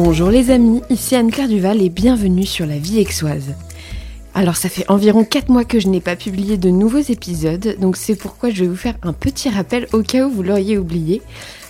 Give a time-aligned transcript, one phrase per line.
[0.00, 3.56] Bonjour les amis, ici Anne-Claire Duval et bienvenue sur la vie aixoise.
[4.32, 7.96] Alors ça fait environ 4 mois que je n'ai pas publié de nouveaux épisodes, donc
[7.96, 11.20] c'est pourquoi je vais vous faire un petit rappel au cas où vous l'auriez oublié.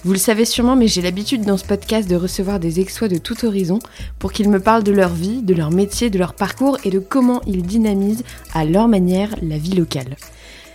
[0.05, 3.17] Vous le savez sûrement, mais j'ai l'habitude dans ce podcast de recevoir des exois de
[3.17, 3.79] tout horizon
[4.19, 6.99] pour qu'ils me parlent de leur vie, de leur métier, de leur parcours et de
[6.99, 10.19] comment ils dynamisent à leur manière la vie locale.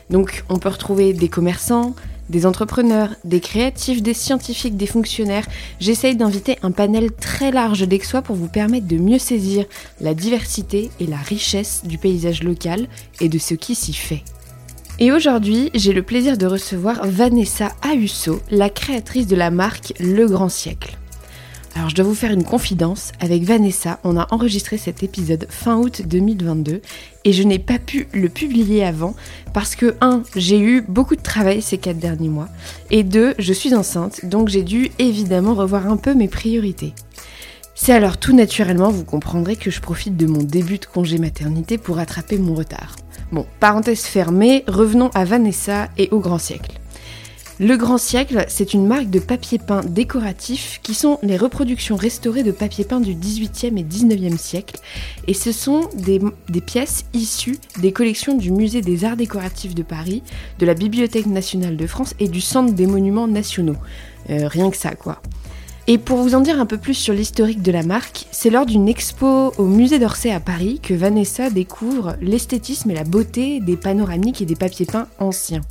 [0.09, 1.93] Donc on peut retrouver des commerçants,
[2.29, 5.47] des entrepreneurs, des créatifs, des scientifiques, des fonctionnaires.
[5.79, 9.65] J'essaye d'inviter un panel très large d'exois pour vous permettre de mieux saisir
[10.01, 12.87] la diversité et la richesse du paysage local
[13.19, 14.23] et de ce qui s'y fait.
[14.99, 20.27] Et aujourd'hui, j'ai le plaisir de recevoir Vanessa Ahusso, la créatrice de la marque Le
[20.27, 20.97] Grand Siècle.
[21.75, 25.77] Alors je dois vous faire une confidence, avec Vanessa, on a enregistré cet épisode fin
[25.77, 26.81] août 2022
[27.25, 29.15] et je n'ai pas pu le publier avant
[29.53, 30.23] parce que 1.
[30.35, 32.49] j'ai eu beaucoup de travail ces 4 derniers mois
[32.91, 33.35] et 2.
[33.37, 36.93] je suis enceinte donc j'ai dû évidemment revoir un peu mes priorités.
[37.75, 41.77] C'est alors tout naturellement, vous comprendrez que je profite de mon début de congé maternité
[41.77, 42.95] pour rattraper mon retard.
[43.31, 46.79] Bon, parenthèse fermée, revenons à Vanessa et au grand siècle.
[47.63, 52.43] Le Grand Siècle, c'est une marque de papier peint décoratif qui sont les reproductions restaurées
[52.43, 54.75] de papier peint du 18e et 19e siècle.
[55.29, 56.19] Et ce sont des,
[56.59, 60.23] pièces issues des collections du Musée des Arts Décoratifs de Paris,
[60.59, 63.77] de la Bibliothèque nationale de France et du Centre des Monuments Nationaux.
[64.29, 65.21] Euh, rien que ça, quoi.
[65.87, 68.65] Et pour vous en dire un peu plus sur l'historique de la marque, c'est lors
[68.65, 73.77] d'une expo au musée d'Orsay à Paris que Vanessa découvre l'esthétisme et la beauté des
[73.77, 75.61] panoramiques et des papiers peints anciens.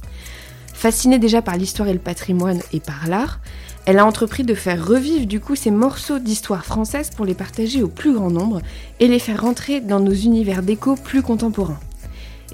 [0.72, 3.40] Fascinée déjà par l'histoire et le patrimoine et par l'art,
[3.84, 7.82] elle a entrepris de faire revivre du coup ces morceaux d'histoire française pour les partager
[7.82, 8.60] au plus grand nombre
[9.00, 11.80] et les faire rentrer dans nos univers déco plus contemporains.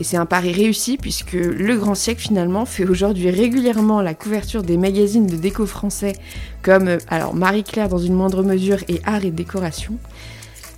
[0.00, 4.62] Et c'est un pari réussi puisque Le Grand Siècle finalement fait aujourd'hui régulièrement la couverture
[4.62, 6.14] des magazines de déco français
[6.62, 9.94] comme euh, alors Marie-Claire dans une moindre mesure et Art et Décoration.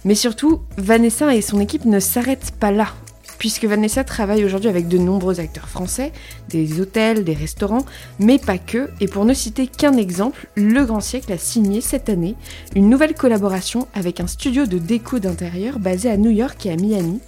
[0.05, 2.95] Mais surtout, Vanessa et son équipe ne s'arrêtent pas là
[3.41, 6.13] puisque Vanessa travaille aujourd'hui avec de nombreux acteurs français,
[6.51, 7.87] des hôtels, des restaurants,
[8.19, 8.91] mais pas que.
[9.01, 12.37] Et pour ne citer qu'un exemple, Le Grand Siècle a signé cette année
[12.77, 16.77] une nouvelle collaboration avec un studio de déco d'intérieur basé à New York et à
[16.77, 17.21] Miami.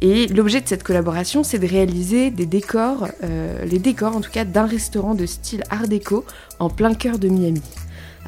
[0.00, 4.30] Et l'objet de cette collaboration, c'est de réaliser des décors, euh, les décors en tout
[4.30, 6.24] cas d'un restaurant de style art déco
[6.58, 7.60] en plein cœur de Miami.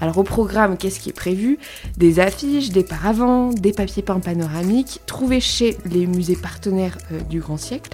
[0.02, 1.60] Alors au programme, qu'est-ce qui est prévu
[1.96, 7.38] Des affiches, des paravents, des papiers peints panoramiques, trouvés chez les musées partenaires euh, du
[7.38, 7.92] Grand Siècle.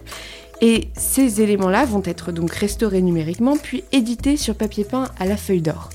[0.62, 5.36] Et ces éléments-là vont être donc restaurés numériquement, puis édités sur papier peint à la
[5.36, 5.90] feuille d'or.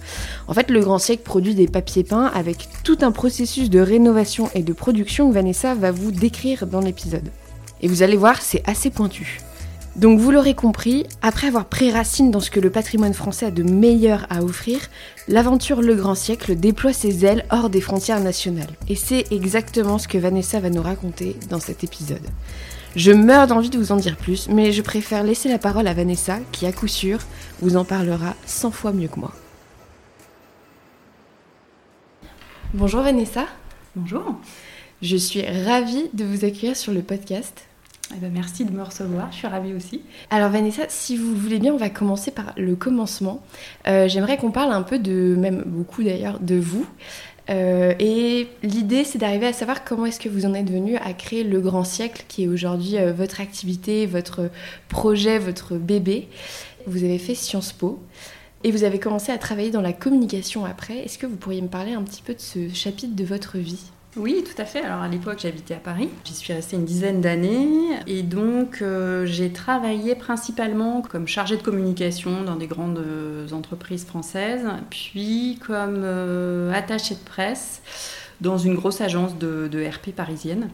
[0.48, 4.52] En fait, le Grand Siècle produit des papiers peints avec tout un processus de rénovation
[4.54, 7.28] et de production que Vanessa va vous décrire dans l'épisode.
[7.82, 9.40] Et vous allez voir, c'est assez pointu.
[9.96, 13.52] Donc vous l'aurez compris, après avoir pris racine dans ce que le patrimoine français a
[13.52, 14.80] de meilleur à offrir,
[15.28, 18.74] l'aventure Le Grand Siècle déploie ses ailes hors des frontières nationales.
[18.90, 22.28] Et c'est exactement ce que Vanessa va nous raconter dans cet épisode.
[22.96, 25.94] Je meurs d'envie de vous en dire plus, mais je préfère laisser la parole à
[25.94, 27.20] Vanessa, qui à coup sûr
[27.62, 29.32] vous en parlera 100 fois mieux que moi.
[32.74, 33.46] Bonjour Vanessa.
[33.96, 34.38] Bonjour.
[35.04, 37.68] Je suis ravie de vous accueillir sur le podcast.
[38.16, 40.02] Eh ben, merci de me recevoir, je suis ravie aussi.
[40.30, 43.42] Alors Vanessa, si vous voulez bien, on va commencer par le commencement.
[43.88, 46.86] Euh, j'aimerais qu'on parle un peu de, même beaucoup d'ailleurs, de vous.
[47.50, 51.14] Euh, et l'idée, c'est d'arriver à savoir comment est-ce que vous en êtes venu à
[51.14, 54.50] créer le Grand Siècle, qui est aujourd'hui euh, votre activité, votre
[54.90, 56.30] projet, votre bébé.
[56.88, 58.02] Vous avez fait Sciences Po.
[58.66, 61.00] Et vous avez commencé à travailler dans la communication après.
[61.00, 63.92] Est-ce que vous pourriez me parler un petit peu de ce chapitre de votre vie?
[64.16, 64.82] Oui, tout à fait.
[64.82, 66.10] Alors à l'époque, j'habitais à Paris.
[66.24, 71.64] J'y suis restée une dizaine d'années et donc euh, j'ai travaillé principalement comme chargée de
[71.64, 77.82] communication dans des grandes euh, entreprises françaises, puis comme euh, attachée de presse
[78.40, 80.70] dans une grosse agence de, de RP parisienne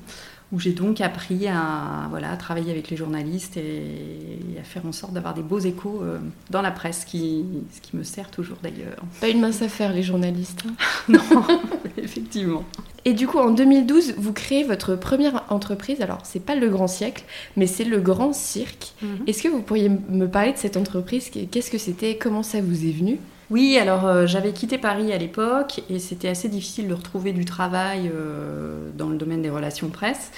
[0.51, 5.13] où j'ai donc appris à, voilà, travailler avec les journalistes et, à faire en sorte
[5.13, 6.17] d'avoir des beaux échos euh,
[6.49, 8.97] dans la presse, qui, ce qui me sert toujours d'ailleurs.
[9.21, 10.63] Pas une mince affaire les journalistes.
[10.67, 10.73] Hein.
[11.09, 11.43] non,
[11.97, 12.63] effectivement.
[13.05, 16.01] Et du coup, en 2012, vous créez votre première entreprise.
[16.01, 17.23] Alors, c'est pas le Grand Siècle,
[17.55, 18.93] mais c'est le Grand Cirque.
[19.01, 19.23] Mhm.
[19.27, 21.29] Est-ce que vous pourriez me parler de cette entreprise?
[21.29, 22.17] Qu'est-ce que c'était?
[22.17, 23.19] Comment ça vous est venu?
[23.49, 27.45] Oui, alors euh, j'avais quitté Paris à l'époque et c'était assez difficile de retrouver du
[27.45, 30.31] travail euh, dans le domaine des relations presse.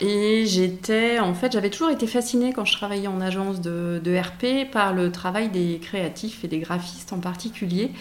[0.00, 4.70] Et j'étais, en fait, j'avais toujours été fascinée quand je travaillais en agence de, RP
[4.72, 7.92] par le travail des créatifs et des graphistes en particulier,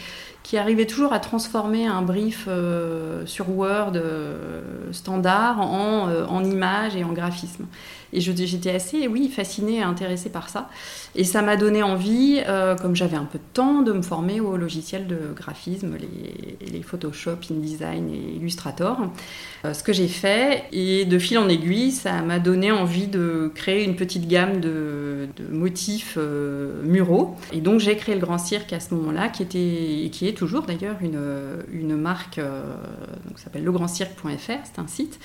[0.44, 3.94] qui arrivaient toujours à transformer un brief euh, sur Word
[4.92, 7.66] standard en, en images et en graphisme.
[8.14, 10.70] Et j'étais assez, oui, fascinée et intéressée par ça.
[11.16, 14.40] Et ça m'a donné envie, euh, comme j'avais un peu de temps, de me former
[14.40, 18.98] au logiciel de graphisme, les, Photoshop, InDesign et Illustrator.
[19.64, 23.52] Euh, ce que j'ai fait, et de fil en aiguille, ça m'a donné envie de
[23.56, 27.38] créer une petite gamme de, motifs euh, muraux.
[27.54, 30.34] Et donc j'ai créé le Grand Cirque à ce moment-là, qui était, et qui est
[30.34, 31.22] toujours d'ailleurs une,
[31.72, 32.42] une marque,
[33.36, 34.30] qui s'appelle legrandcirque.fr,
[34.64, 35.20] c'est un site,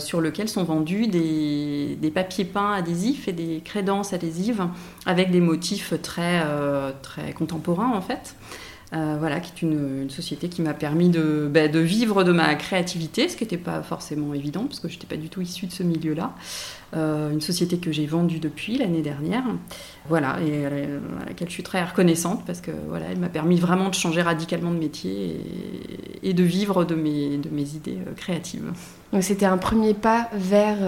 [0.00, 1.40] sur lequel sont vendus des
[2.00, 4.66] des, papiers peints adhésifs et des crédences adhésives
[5.06, 8.36] avec des motifs très, euh, très contemporains en fait.
[8.92, 12.56] Euh, voilà, qui est une, société qui m'a permis de, bah, de, vivre de ma
[12.56, 15.66] créativité, ce qui n'était pas forcément évident, parce que je n'étais pas du tout issue
[15.66, 16.34] de ce milieu-là.
[16.96, 19.44] Euh, une société que j'ai vendue depuis l'année dernière,
[20.08, 20.70] voilà, et à
[21.24, 24.72] laquelle je suis très reconnaissante, parce que voilà, elle m'a permis vraiment de changer radicalement
[24.72, 25.36] de métier
[26.24, 28.72] et, de vivre de mes, de mes idées créatives.
[29.12, 30.78] Donc c'était un premier pas vers,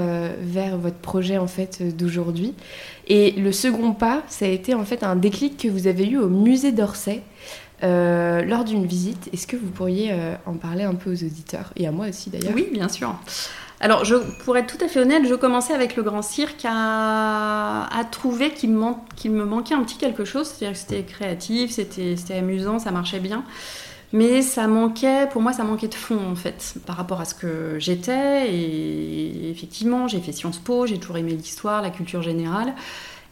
[0.41, 2.55] vers votre projet en fait d'aujourd'hui.
[3.09, 6.19] Et le second pas, ça a été en fait un déclic que vous avez eu
[6.19, 7.23] au musée d'Orsay.
[7.85, 9.29] Euh, lors d'une visite.
[9.33, 12.31] Est-ce que vous pourriez euh, en parler un peu aux auditeurs et à moi aussi
[12.31, 12.53] d'ailleurs?
[12.55, 13.13] Oui, bien sûr.
[13.81, 14.05] Alors,
[14.45, 18.71] pour être tout à fait honnête, je commençais avec le Grand Cirque à, trouver qu'il
[18.71, 20.47] me, manquait un petit quelque chose.
[20.47, 23.43] C'est-à-dire que c'était créatif, c'était amusant, ça marchait bien.
[24.13, 27.35] Mais ça manquait, pour moi, ça manquait de fond en fait, par rapport à ce
[27.35, 28.53] que j'étais.
[28.53, 32.75] Et effectivement, j'ai fait Sciences Po, j'ai toujours aimé l'histoire, la culture générale.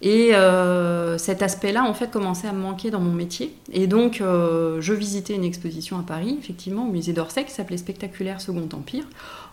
[0.02, 3.54] Et euh, cet aspect-là, en fait, commençait à me manquer dans mon métier.
[3.70, 7.76] Et donc, euh, je visitais une exposition à Paris, effectivement, au musée d'Orsay, qui s'appelait
[7.76, 9.04] Spectaculaire Second Empire.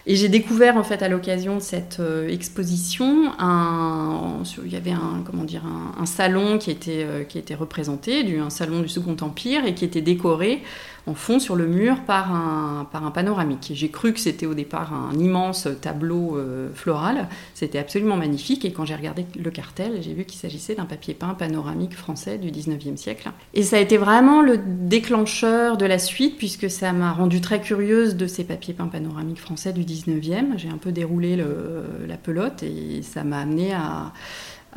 [0.05, 4.91] Et j'ai découvert, en fait, à l'occasion de cette euh, exposition, un, il y avait
[4.91, 5.63] un, comment dire,
[5.99, 10.01] un, salon qui était, qui était représenté, un salon du Second Empire, et qui était
[10.01, 10.63] décoré
[11.07, 13.71] en fond sur le mur par un, panoramique.
[13.73, 17.29] J'ai cru que c'était au départ un immense tableau euh, floral.
[17.53, 18.65] C'était absolument magnifique.
[18.65, 22.37] Et quand j'ai regardé le cartel, j'ai vu qu'il s'agissait d'un papier peint panoramique français
[22.37, 23.31] du 19e siècle.
[23.53, 27.61] Et ça a été vraiment le déclencheur de la suite, puisque ça m'a rendu très
[27.61, 30.57] curieuse de ces papiers peints panoramiques français du 19e.
[30.57, 34.11] J'ai un peu déroulé la pelote et ça m'a amené à,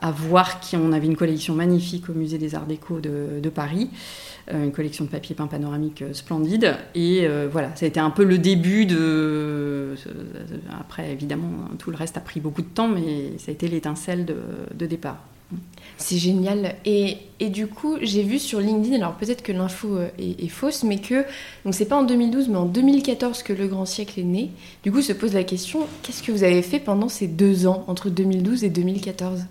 [0.01, 3.91] à voir qu'on avait une collection magnifique au musée des Arts Déco de, Paris.
[4.53, 6.77] Euh, une collection de papier peint panoramique euh, splendide.
[6.95, 9.95] Et euh, voilà, ça a été un peu le début de.
[10.79, 14.25] Après, évidemment, tout le reste a pris beaucoup de temps, mais ça a été l'étincelle
[14.25, 15.19] de, départ.
[15.99, 16.77] C'est génial.
[16.85, 20.99] Et, et, du coup, j'ai vu sur LinkedIn, alors peut-être que l'info est, fausse, mais
[20.99, 21.25] que,
[21.65, 24.51] donc c'est pas en 2012, mais en 2014 que le grand siècle est né.
[24.85, 27.85] Du coup, se pose la question, qu'est-ce que vous avez fait pendant ces deux ans,
[27.89, 29.45] entre 2012 et 2014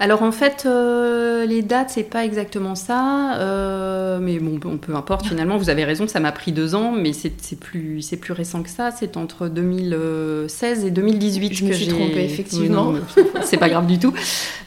[0.00, 5.26] alors en fait, euh, les dates, c'est pas exactement ça, euh, mais bon, peu importe
[5.26, 8.70] finalement, vous avez raison, ça m'a pris deux ans, mais c'est plus, plus récent que
[8.70, 12.94] ça, c'est entre 2016 et 2018 Je me suis trompée, effectivement.
[13.42, 14.14] c'est pas grave du tout.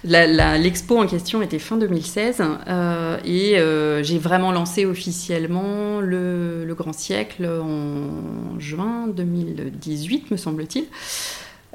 [0.03, 3.55] L'expo en question était fin 2016, euh, et
[4.03, 10.87] j'ai vraiment lancé officiellement le, le Grand Siècle en juin 2018, me semble-t-il.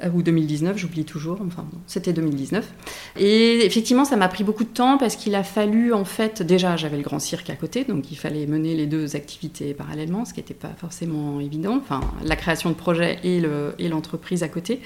[0.03, 2.71] Euh, ou 2019, j'oublie toujours, enfin c'était 2019.
[3.19, 6.75] Et effectivement, ça m'a pris beaucoup de temps parce qu'il a fallu, en fait, déjà
[6.75, 10.33] j'avais le grand cirque à côté, donc il fallait mener les deux activités parallèlement, ce
[10.33, 14.81] qui n'était pas forcément évident, enfin la création de projet et l'entreprise à côté.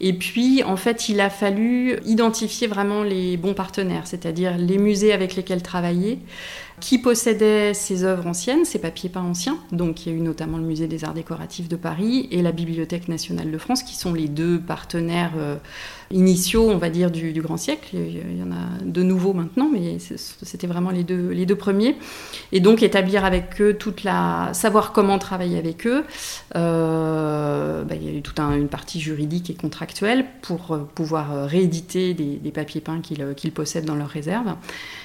[0.00, 5.12] Et puis, en fait, il a fallu identifier vraiment les bons partenaires, c'est-à-dire les musées
[5.12, 6.18] avec lesquels travailler,
[6.82, 9.56] qui possédait ces œuvres anciennes, ces papiers peints anciens.
[9.70, 12.50] Donc il y a eu notamment le Musée des Arts Décoratifs de Paris et la
[12.50, 15.56] Bibliothèque nationale de France, qui sont les deux partenaires euh,
[16.12, 17.88] initiaux, on va dire, du, grand siècle.
[17.94, 21.96] Il y en a de nouveaux maintenant, mais c'était vraiment les deux, premiers.
[22.52, 24.50] Et donc établir avec eux toute la...
[24.52, 26.04] savoir comment travailler avec eux.
[26.56, 31.32] Euh, bah, il y a eu toute une partie juridique et contractuelle pour euh, pouvoir
[31.32, 34.54] euh, rééditer des, papiers peints qu'ils possèdent dans leur réserve.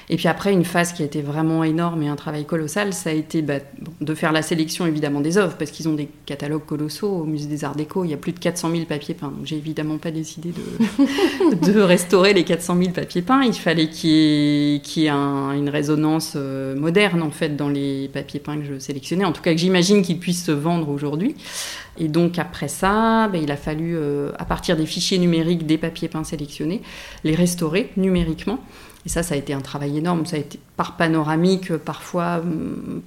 [0.10, 3.10] Et puis après, une phase qui a été vraiment énorme et un travail colossal, ça
[3.10, 3.60] a été bah,
[4.00, 7.10] de faire la sélection évidemment des œuvres, parce qu'ils ont des catalogues colossaux.
[7.10, 9.32] Au musée des Arts Déco, il y a plus de 400 000 papiers peints.
[9.36, 13.44] Donc j'ai évidemment pas décidé de, de restaurer les 400 000 papiers peints.
[13.44, 18.58] Il fallait qu'il y ait, une résonance euh, moderne en fait dans les papiers peints
[18.58, 19.25] que je sélectionnais.
[19.25, 21.36] En tout cas, que j'imagine qu'ils puissent se vendre aujourd'hui.
[22.00, 25.77] Et donc après ça, ben, il a fallu, euh, à partir des fichiers numériques des
[25.77, 26.82] papiers peints sélectionnés,
[27.24, 28.60] les restaurer numériquement.
[29.08, 30.26] Et ça, ça a été un travail énorme.
[30.26, 33.02] Ça a été par panoramique, parfois hum,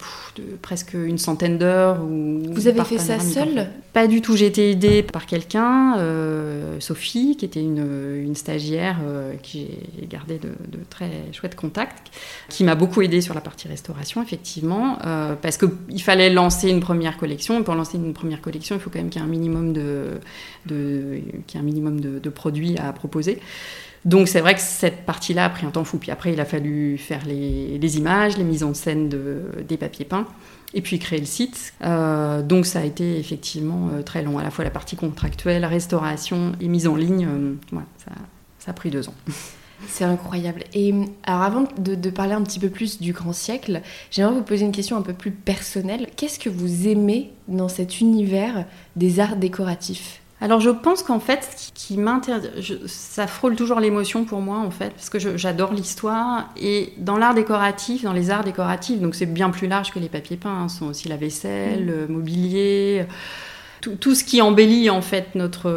[0.62, 1.98] presque une centaine d'heures.
[2.02, 4.34] Vous avez fait ça seul Pas du tout.
[4.34, 9.68] J'ai été aidée par quelqu'un, euh, Sophie, qui était une, stagiaire euh, qui
[10.00, 10.48] j'ai gardé de,
[10.88, 12.10] très chouettes contacts,
[12.48, 16.80] qui m'a beaucoup aidée sur la partie restauration, effectivement, euh, parce qu'il fallait lancer une
[16.80, 17.60] première collection.
[17.60, 19.74] Et pour lancer une première collection, il faut quand même qu'il y ait un minimum
[19.74, 20.18] de,
[20.64, 23.38] de, qu'il y ait un minimum de, de produits à proposer.
[24.04, 25.98] Donc c'est vrai que cette partie-là a pris un temps fou.
[25.98, 30.06] Puis après, il a fallu faire les, images, les mises en scène de, des papiers
[30.06, 30.26] peints,
[30.72, 31.74] et puis créer le site.
[31.84, 35.64] Euh, donc ça a été effectivement euh, très long, à la fois la partie contractuelle,
[35.64, 37.28] restauration et mise en ligne.
[37.28, 37.80] Euh,
[38.58, 39.14] ça, a pris deux ans.
[39.88, 40.64] C'est incroyable.
[40.74, 43.80] Et alors avant de, parler un petit peu plus du grand siècle,
[44.10, 46.08] j'aimerais vous poser une question un peu plus personnelle.
[46.16, 48.66] Qu'est-ce que vous aimez dans cet univers
[48.96, 50.19] des arts décoratifs?
[50.40, 52.48] Alors je pense qu'en fait, ce qui m'intéresse,
[52.86, 56.48] ça frôle toujours l'émotion pour moi en fait, parce que j'adore l'histoire.
[56.56, 60.08] Et dans l'art décoratif, dans les arts décoratifs, donc c'est bien plus large que les
[60.08, 63.06] papiers peints, hein, sont aussi la vaisselle, le mobilier
[63.80, 65.70] tout, ce qui embellit en fait notre,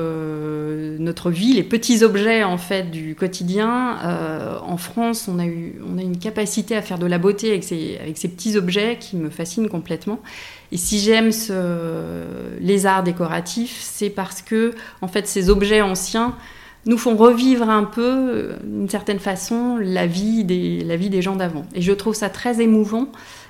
[1.00, 3.98] notre vie, les petits objets en fait du quotidien.
[4.03, 7.50] Euh, en France, on a, eu, on a une capacité à faire de la beauté
[7.50, 10.19] avec ces, avec ces petits objets qui me fascinent complètement.
[10.72, 11.29] Et si j'aime
[12.60, 16.36] les arts décoratifs, c'est parce que en fait ces objets anciens
[16.86, 21.36] nous font revivre un peu, d'une certaine façon, la vie des, la vie des gens
[21.36, 21.65] d'avant.
[21.74, 23.07] Et je trouve ça très émouvant.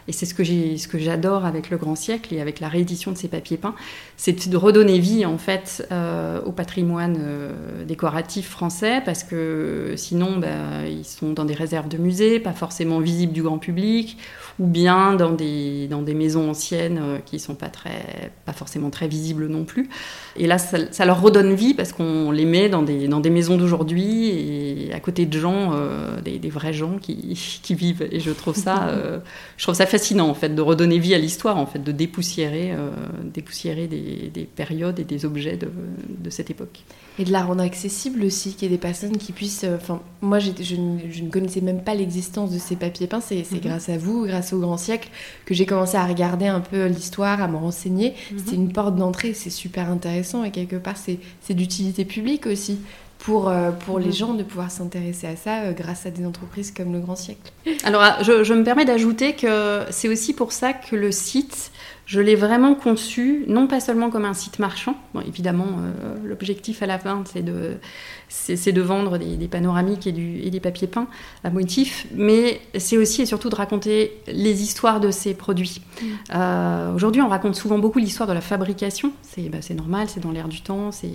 [0.07, 2.67] Et c'est ce que j'ai, ce que j'adore avec le Grand Siècle et avec la
[2.67, 3.75] réédition de ces papiers peints,
[4.17, 10.38] c'est de redonner vie en fait euh, au patrimoine euh, décoratif français, parce que sinon,
[10.38, 14.17] bah, ils sont dans des réserves de musées, pas forcément visibles du grand public,
[14.60, 18.89] ou bien dans des, dans des maisons anciennes euh, qui sont pas très, pas forcément
[18.89, 19.89] très visibles non plus.
[20.36, 23.57] Et là, ça, leur redonne vie parce qu'on les met dans des, dans des maisons
[23.57, 25.74] d'aujourd'hui et à côté de gens,
[26.24, 28.07] des, des, vrais gens qui, qui, vivent.
[28.12, 28.91] Et je trouve ça,
[29.57, 32.71] je trouve ça fascinant en fait de redonner vie à l'histoire, en fait, de dépoussiérer,
[32.71, 32.89] euh,
[33.25, 35.69] dépoussiérer des, des, périodes et des objets de,
[36.17, 36.79] de, cette époque.
[37.19, 39.65] Et de la rendre accessible aussi, qu'il y ait des personnes qui puissent.
[39.65, 43.21] Euh, enfin, moi, je, je, ne connaissais même pas l'existence de ces papiers peints.
[43.21, 43.59] C'est mhm.
[43.59, 45.09] grâce à vous, grâce au Grand Siècle,
[45.45, 48.15] que j'ai commencé à regarder un peu l'histoire, à me renseigner.
[48.31, 48.39] Mhm.
[48.39, 52.79] C'était une porte d'entrée, c'est super intéressant et quelque part, c'est d'utilité publique aussi
[53.24, 54.13] pour, euh, pour les mhm.
[54.13, 57.53] gens de pouvoir s'intéresser à ça euh, grâce à des entreprises comme le Grand Siècle.
[57.86, 61.72] Alors, ah, je, je me permets d'ajouter que c'est aussi pour ça que le site,
[62.13, 66.84] je l'ai vraiment conçu, non pas seulement comme un site marchand, bon, évidemment, euh, l'objectif
[66.84, 67.77] à la fin, c'est de,
[68.29, 71.08] c'est, de vendre des, panoramiques et, du, et, des papiers peints
[71.43, 75.82] à motif, mais c'est aussi et surtout de raconter les histoires de ces produits.
[76.03, 76.96] Mm.
[76.96, 80.32] aujourd'hui, on raconte souvent beaucoup l'histoire de la fabrication, c'est, bah, c'est normal, c'est dans
[80.32, 81.10] l'air du temps, c'est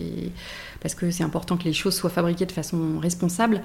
[0.80, 3.62] parce que c'est important que les choses soient fabriquées de façon responsable.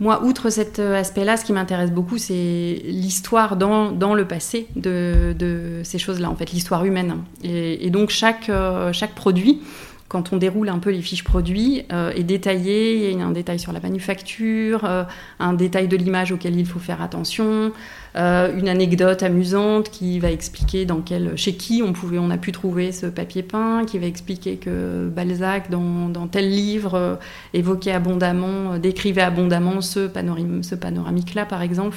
[0.00, 4.68] Moi, outre cet euh, aspect-là, ce qui m'intéresse beaucoup, c'est l'histoire dans, dans, le passé
[4.76, 7.16] de, de ces choses-là, en fait, l'histoire humaine.
[7.44, 9.60] Et, donc chaque, euh, chaque produit
[10.08, 13.12] quand on déroule un peu les fiches produits, euh, est détaillé.
[13.12, 15.04] Il y a un détail sur la manufacture, euh,
[15.40, 17.72] un détail de l'image auquel il faut faire attention,
[18.14, 22.52] une anecdote amusante qui va expliquer dans quel, chez qui on, pouvait, on a pu
[22.52, 27.18] trouver ce papier peint, qui va expliquer que Balzac, dans, dans tel livre,
[27.54, 31.96] évoquait abondamment, décrivait abondamment ce, panoramique-là, par exemple.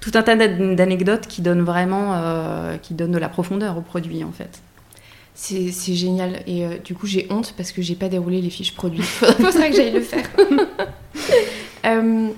[0.00, 2.16] Tout un tas d'anecdotes qui donnent vraiment,
[2.82, 4.60] qui donnent de la profondeur au produit, en fait.
[5.42, 6.42] C'est génial.
[6.46, 9.02] Et euh, du coup, j'ai honte parce que j'ai pas déroulé les fiches produits.
[9.02, 10.28] Faudrait que j'aille le faire.
[11.86, 12.28] Euh,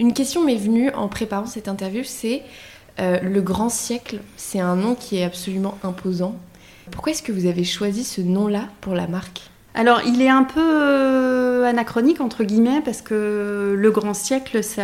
[0.00, 2.42] une question m'est venue en préparant cette interview c'est
[2.98, 4.18] euh, le grand siècle.
[4.36, 6.34] C'est un nom qui est absolument imposant.
[6.90, 9.49] Pourquoi est-ce que vous avez choisi ce nom-là pour la marque?
[9.72, 14.82] Alors, il est un peu euh, anachronique, entre guillemets, parce que le grand siècle, c'est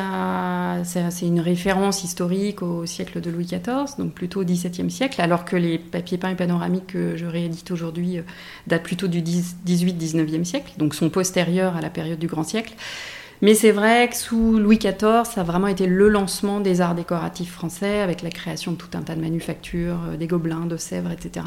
[1.26, 5.57] une référence historique au siècle de Louis XIV, donc plutôt au XVIIe siècle, alors que
[5.57, 8.23] les papiers peints et panoramiques que je réédite aujourd'hui euh,
[8.69, 12.75] datent plutôt du XVIII-XIXe siècle, donc sont postérieurs à la période du grand siècle.
[13.43, 16.95] Mais c'est vrai que sous Louis XIV, ça a vraiment été le lancement des arts
[16.95, 20.76] décoratifs français, avec la création de tout un tas de manufactures, euh, des gobelins, de
[20.76, 21.45] Sèvres, etc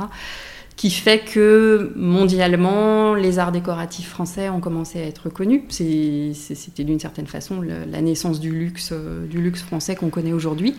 [0.80, 5.66] qui fait que mondialement, les arts décoratifs français ont commencé à être connus.
[5.68, 10.78] C'était d'une certaine façon la naissance du luxe, euh, du luxe français qu'on connaît aujourd'hui.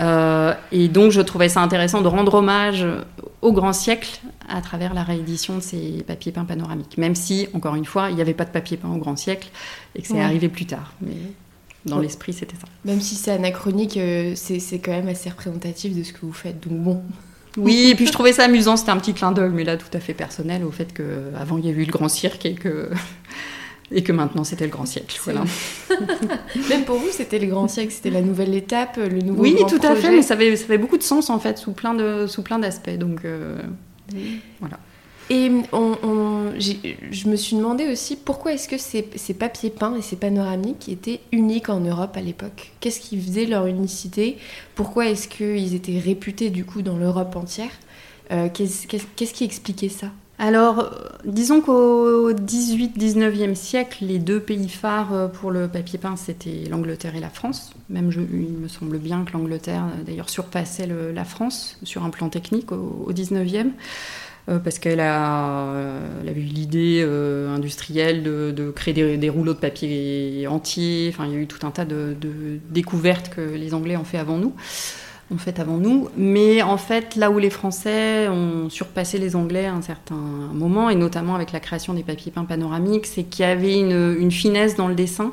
[0.00, 2.84] Euh, et donc, je trouvais ça intéressant de rendre hommage
[3.40, 6.98] au grand siècle à travers la réédition de ces papiers peints panoramiques.
[6.98, 9.50] Même si, encore une fois, il n'y avait pas de papier peint au grand siècle
[9.94, 10.92] et que c'est arrivé plus tard.
[11.00, 11.14] Mais
[11.84, 12.66] dans l'esprit, c'était ça.
[12.84, 16.68] Même si c'est anachronique, euh, c'est quand même assez représentatif de ce que vous faites.
[16.68, 17.02] Donc bon,
[17.56, 19.86] oui, et puis je trouvais ça amusant, c'était un petit clin d'œil, mais là tout
[19.92, 22.90] à fait personnel, au fait qu'avant il y avait eu le grand cirque et que
[23.92, 25.18] et que maintenant c'était le grand siècle.
[25.24, 25.44] Voilà.
[26.68, 29.68] Même pour vous, c'était le grand siècle, c'était la nouvelle étape, le nouveau Oui, grand
[29.68, 31.94] tout à fait, mais ça avait, ça avait beaucoup de sens en fait, sous plein
[31.94, 32.96] de, sous plein d'aspects.
[32.98, 33.58] Donc euh,
[34.60, 34.78] voilà.
[35.28, 35.50] Et
[36.58, 40.16] j'ai- je me suis demandé aussi pourquoi est-ce que ces, ces papiers peints et ces
[40.16, 42.72] panoramiques étaient uniques en Europe à l'époque?
[42.80, 44.38] Qu'est-ce qui faisait leur unicité?
[44.76, 47.70] Pourquoi est-ce qu'ils étaient réputés du coup dans l'Europe entière?
[48.30, 48.86] Euh, Qu'est-ce
[49.34, 50.08] qui expliquait ça?
[50.38, 50.90] Alors,
[51.24, 57.16] disons qu'au 18-19e siècle, les deux pays phares euh, pour le papier peint, c'était l'Angleterre
[57.16, 57.72] et la France.
[57.88, 62.70] Même, il me semble bien que l'Angleterre, d'ailleurs, surpassait la France sur un plan technique
[62.70, 63.72] au, au 19e.
[64.48, 65.72] Euh, parce qu'elle a,
[66.24, 71.10] eu l'idée euh, industrielle de, créer des, rouleaux de papier entiers.
[71.12, 72.16] Enfin, il y a eu tout un tas de,
[72.70, 74.54] découvertes que les Anglais ont fait avant nous
[75.38, 76.08] fait avant nous.
[76.16, 80.88] Mais en fait, là où les Français ont surpassé les Anglais à un certain moment,
[80.88, 84.30] et notamment avec la création des papiers peints panoramiques, c'est qu'il y avait une, une
[84.30, 85.32] finesse dans le dessin.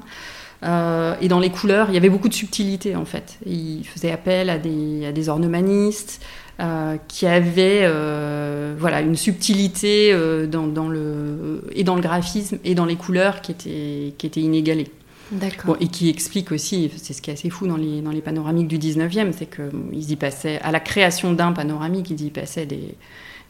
[0.63, 3.38] euh, et dans les couleurs, il y avait beaucoup de subtilité en fait.
[3.46, 6.22] Ils faisaient appel à des, à des ornemanistes
[6.60, 12.58] euh, qui avaient euh, voilà, une subtilité euh, dans, dans le, et dans le graphisme
[12.64, 14.88] et dans les couleurs qui était, qui était inégalée.
[15.32, 15.74] D'accord.
[15.74, 18.22] Bon, et qui explique aussi, c'est ce qui est assez fou dans les, dans les
[18.22, 22.66] panoramiques du 19e, c'est qu'ils y passaient, à la création d'un panoramique, ils y passaient
[22.66, 22.96] des,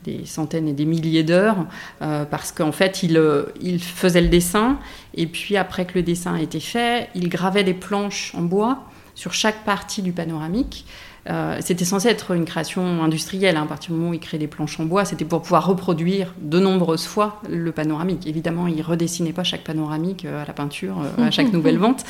[0.04, 1.66] des centaines et des milliers d'heures,
[2.02, 4.80] euh, parce qu'en fait, ils, euh, ils faisaient le dessin,
[5.16, 8.84] et puis après que le dessin a été fait, ils gravaient des planches en bois
[9.16, 10.86] sur chaque partie du panoramique.
[11.30, 13.56] Euh, c'était censé être une création industrielle.
[13.56, 15.66] hein, à partir du moment où ils créaient des planches en bois, c'était pour pouvoir
[15.66, 18.28] reproduire de nombreuses fois le panoramique.
[18.28, 22.04] Évidemment, ils redessinaient pas chaque panoramique euh, à la peinture euh, à chaque nouvelle vente.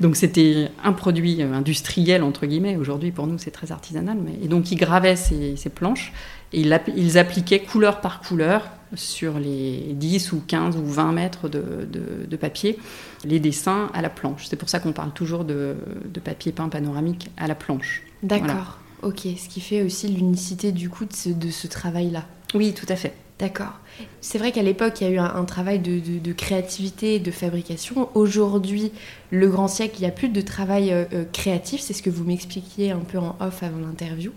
[0.00, 2.76] Donc c'était un produit industriel entre guillemets.
[2.76, 4.18] Aujourd'hui, pour nous, c'est très artisanal.
[4.22, 4.32] Mais...
[4.44, 6.12] Et donc ils gravaient ces, ces planches
[6.52, 11.12] et ils, app- ils appliquaient couleur par couleur sur les 10 ou 15 ou 20
[11.12, 12.78] mètres de, de- de papier
[13.24, 14.46] les dessins à la planche.
[14.48, 15.76] C'est pour ça qu'on parle toujours de,
[16.12, 18.02] de papier peint panoramique à la planche.
[18.22, 18.78] D'accord.
[19.02, 22.24] Ok, ce qui fait aussi l'unicité du coup de ce, travail-là.
[22.54, 23.14] Oui, tout à fait.
[23.40, 23.72] D'accord.
[24.20, 27.14] C'est vrai qu'à l'époque, il y a eu un, un travail de, de- de créativité
[27.14, 28.08] et de fabrication.
[28.14, 28.92] Aujourd'hui,
[29.30, 31.80] le grand siècle, il n'y a plus de travail euh, euh, créatif.
[31.80, 34.32] C'est ce que vous m'expliquiez un peu en off avant l'interview.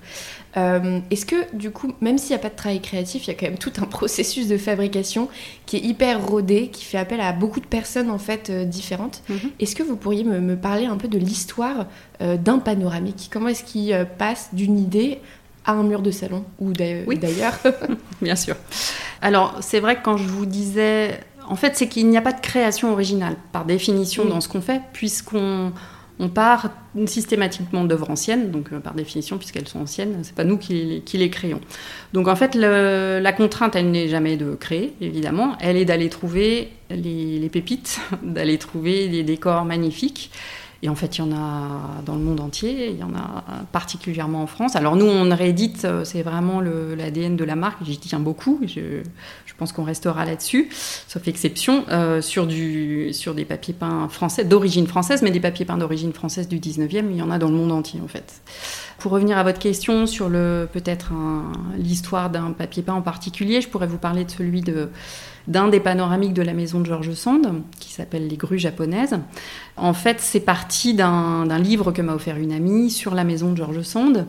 [0.55, 3.31] Euh, Est-ce que, du coup, même s'il n'y a pas de travail créatif, il y
[3.31, 5.27] a quand même tout un processus de fabrication
[5.65, 9.21] qui est hyper rodé, qui fait appel à beaucoup de personnes en fait euh, différentes.
[9.29, 9.37] Mhm.
[9.59, 11.87] Est-ce que vous pourriez me, me parler un peu de l'histoire
[12.21, 13.29] d'un panoramique?
[13.33, 15.19] Comment est-ce qu'il passe d'une idée
[15.65, 17.19] à un mur de salon ou d'ailleurs Oui.
[18.21, 18.55] Bien sûr.
[19.21, 21.19] Alors, c'est vrai que quand je vous disais.
[21.49, 24.61] En fait, c'est qu'il n'y a pas de création originale, par définition, dans ce qu'on
[24.61, 25.73] fait, puisqu'on
[26.19, 26.69] on part
[27.05, 31.01] systématiquement d'œuvres anciennes, donc euh, par définition, puisqu'elles sont anciennes, c'est pas nous qui, les-
[31.01, 31.59] qui les créons.
[32.13, 36.07] Donc en fait, le- la contrainte, elle n'est jamais de créer, évidemment, elle est d'aller
[36.09, 40.31] trouver les, les pépites, d'aller trouver des décors magnifiques.
[40.83, 43.45] Et en fait, il y en a dans le monde entier, il y en a
[43.71, 44.75] particulièrement en France.
[44.75, 49.01] Alors nous, on réédite, euh, c'est vraiment l'ADN de la marque, j'y tiens beaucoup, je,
[49.57, 50.67] pense qu'on restera là-dessus,
[51.07, 55.63] sauf exception, euh, sur, du, sur des papiers peints français, d'origine française, mais des papiers
[55.63, 58.41] peints d'origine française du 19e, il y en a dans le monde entier en fait.
[58.97, 61.11] Pour revenir à votre question sur peut-être
[61.77, 64.89] l'histoire d'un papier peint en particulier, je pourrais vous parler de celui de
[65.47, 69.17] d'un des panoramiques de la maison de George Sand, qui s'appelle Les grues japonaises.
[69.75, 73.57] En fait, c'est parti d'un livre que m'a offert une amie sur la maison de
[73.57, 74.25] George Sand,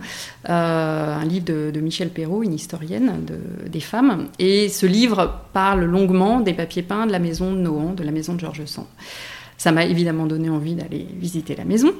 [0.48, 4.26] euh, un livre de, Michel Perrault, une historienne de- des femmes.
[4.38, 8.10] Et ce livre parle longuement des papiers peints de la maison de Nohant, de la
[8.10, 8.86] maison de George Sand.
[9.56, 11.92] Ça m'a évidemment donné envie d'aller visiter la maison,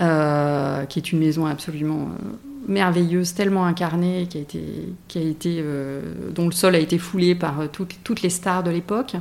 [0.00, 2.36] euh, qui est une maison absolument euh,
[2.66, 4.60] merveilleuse, tellement incarnée, qui a été,
[5.08, 6.00] qui a été, euh,
[6.34, 9.14] dont le sol a été foulé par euh, toutes, les stars de l'époque.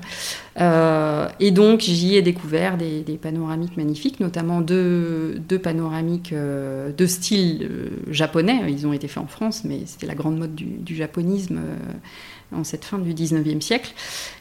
[0.60, 7.70] Euh, et donc j'y ai découvert des, panoramiques magnifiques, notamment deux, deux panoramiques de style
[8.10, 8.62] japonais.
[8.68, 11.60] Ils ont été faits en France, mais c'était la grande mode du, du japonisme
[12.56, 13.94] en cette fin du 19e siècle.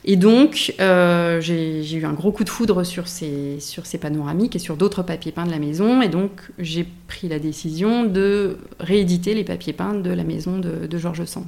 [0.04, 4.56] Et donc euh, j'ai eu un gros coup de foudre sur ces, sur ces panoramiques
[4.56, 6.02] et sur d'autres papiers peints de la maison.
[6.02, 10.98] Et donc j'ai pris la décision de rééditer les papiers peints de la maison de,
[10.98, 11.44] Georges Sand.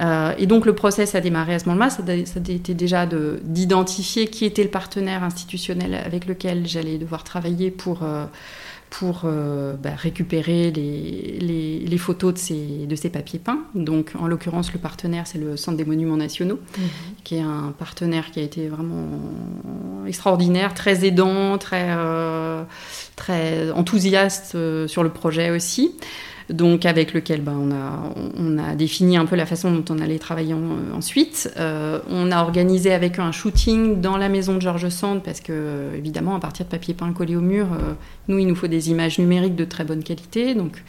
[0.00, 1.90] Euh, et donc le process a démarré à ce moment-là.
[1.90, 2.12] Ça, a-
[2.52, 8.02] été déjà de- d'identifier qui était le partenaire institutionnel avec lequel j'allais devoir travailler pour,
[8.02, 8.24] euh,
[8.98, 13.62] pour euh, bah, récupérer les, les- les photos de ces, de ces papiers peints.
[13.74, 16.58] Donc en l'occurrence, le partenaire, c'est le Centre des Monuments Nationaux,
[17.24, 19.08] qui est un partenaire qui a été vraiment
[20.06, 22.62] extraordinaire, très aidant, très, euh,
[23.16, 25.94] très enthousiaste euh, sur le projet aussi.
[26.50, 27.56] Donc avec lequel ben,
[28.36, 30.54] on, a, défini un peu la façon dont on allait travailler
[30.94, 31.52] ensuite.
[31.56, 35.90] on a organisé avec eux un shooting dans la maison de Georges Sand parce que
[35.96, 37.66] évidemment à partir de papier peint collé au mur,
[38.28, 40.82] nous il nous faut des images numériques de très bonne qualité, donc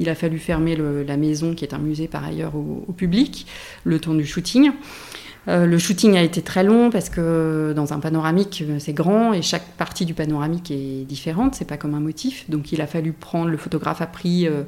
[0.00, 3.46] il a fallu fermer la maison qui est un musée par ailleurs au, public
[3.84, 4.72] le temps du shooting.
[5.48, 9.32] Euh, le shooting a été très long parce que dans un panoramique, euh, c'est grand
[9.32, 12.48] et chaque partie du panoramique est différente, c'est pas comme un motif.
[12.50, 14.62] Donc il a fallu prendre, le photographe a pris euh,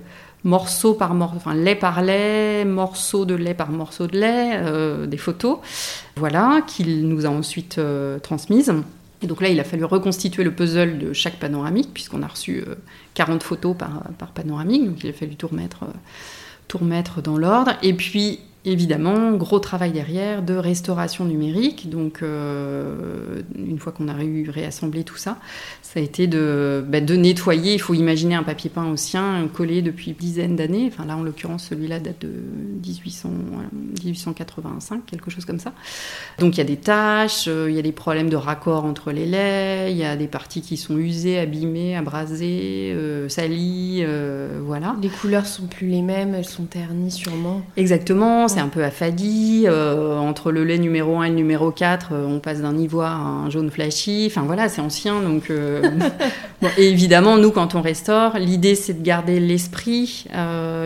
[0.45, 5.17] morceau par morceau, enfin lait par lait, morceau de lait par morceau de lait, des
[5.17, 5.59] photos,
[6.17, 7.81] voilà, qu'il nous a ensuite
[8.23, 8.73] transmises.
[9.23, 12.65] Et donc là, il a fallu reconstituer le puzzle de chaque panoramique, puisqu'on a reçu
[13.15, 15.85] 40 photos par, par, panoramique, donc il a fallu tout remettre,
[16.67, 17.73] tout remettre dans l'ordre.
[17.83, 21.91] Et puis, Évidemment, gros travail derrière de restauration numérique.
[21.91, 25.39] Donc, euh, une fois qu'on a réassemblé tout ça,
[25.83, 27.75] ça a été de, bah, de nettoyer.
[27.75, 30.89] Il faut imaginer un papier peint ancien collé depuis dizaines d'années.
[30.93, 32.31] Enfin, là, en l'occurrence, celui-là date de
[32.87, 33.31] 1800,
[34.05, 35.73] 1885, quelque chose comme ça.
[36.39, 39.11] Donc, il y a des taches, euh, il y a des problèmes de raccord entre
[39.11, 44.07] les laits, il y a des parties qui sont usées, abîmées, abrasées, euh, salies,
[44.65, 44.95] voilà.
[45.03, 47.63] Les couleurs sont plus les mêmes, elles sont ternies sûrement.
[47.77, 49.65] Exactement c'est un peu affadi.
[49.67, 53.13] Euh, entre le lait numéro 1 et le numéro 4, euh, on passe d'un ivoire
[53.13, 54.27] à un jaune flashy.
[54.31, 55.21] Enfin voilà, c'est ancien.
[55.21, 55.83] Donc, euh,
[56.79, 60.27] et évidemment, nous, quand on restaure, l'idée c'est de garder l'esprit,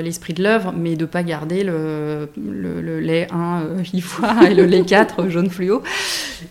[0.03, 4.83] l'esprit de l'œuvre, mais de pas garder le, le, lait 1 ivoire et le lait
[4.87, 5.83] 4 jaune fluo.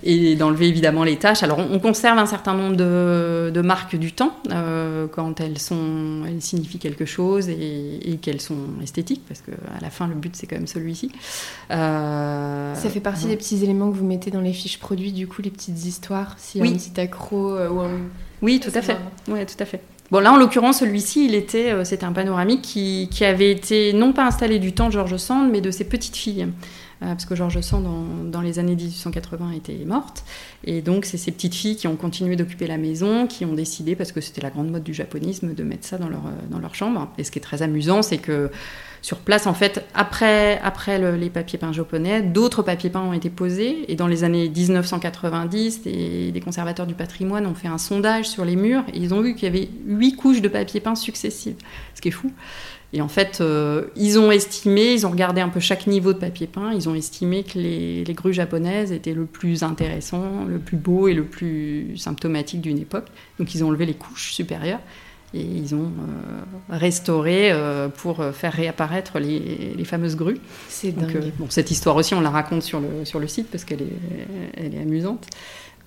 [0.04, 1.44] Et d'enlever évidemment les taches.
[1.44, 4.36] Alors on, conserve un certain nombre de, de marques du temps
[5.12, 9.52] quand elles, sont, elles signifient quelque chose et, et qu'elles sont esthétiques, parce qu'à
[9.82, 11.05] la fin, le but c'est quand même celui-ci.
[11.72, 15.28] Euh, ça fait partie des petits éléments que vous mettez dans les fiches produits, du
[15.28, 16.70] coup, les petites histoires, si oui.
[16.70, 17.82] un petit accro euh, ou
[18.42, 18.98] Oui, tout à fait.
[19.28, 19.82] Ouais, tout à fait.
[20.12, 23.92] Bon, là, en l'occurrence, celui-ci, il était, euh, c'était un panoramique qui, qui, avait été
[23.94, 26.48] non pas installé du temps de Georges Sand, mais de ses petites filles.
[27.00, 27.86] Parce que Georges Sand,
[28.32, 30.24] dans, les années 1880, était morte.
[30.64, 33.96] Et donc, c'est ces petites filles qui ont continué d'occuper la maison, qui ont décidé,
[33.96, 36.76] parce que c'était la grande mode du japonisme, de mettre ça dans leur, dans leur
[36.76, 37.10] chambre.
[37.18, 38.50] Et ce qui est très amusant, c'est que
[39.06, 43.30] sur place, en fait, après, après les papiers peints japonais, d'autres papiers peints ont été
[43.30, 43.92] posés.
[43.92, 48.56] Et dans les années 1990, des, conservateurs du patrimoine ont fait un sondage sur les
[48.56, 51.54] murs et ils ont vu qu'il y avait huit couches de papier peint successives,
[51.94, 52.32] ce qui est fou.
[52.96, 56.18] Et en fait, euh, ils ont estimé, ils ont regardé un peu chaque niveau de
[56.18, 60.60] papier peint, ils ont estimé que les, les, grues japonaises étaient le plus intéressant, le
[60.60, 63.08] plus beau et le plus symptomatique d'une époque.
[63.38, 64.80] Donc ils ont enlevé les couches supérieures
[65.36, 70.40] et ils ont euh, restauré euh, pour faire réapparaître les, fameuses grues.
[70.70, 71.18] C'est dingue.
[71.18, 73.82] Euh, bon, cette histoire aussi, on la raconte sur le, sur le site parce qu'elle
[73.82, 75.28] est, elle est amusante.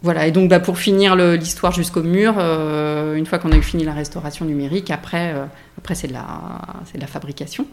[0.02, 3.84] Voilà, et donc bah, pour finir l'histoire jusqu'au mur, une fois qu'on a eu fini
[3.84, 5.34] la restauration numérique, après,
[5.76, 6.60] après c'est de, la,
[6.94, 7.66] de la fabrication.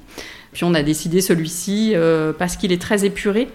[0.52, 1.94] Puis on a décidé celui-ci,
[2.40, 3.48] parce qu'il est très épuré,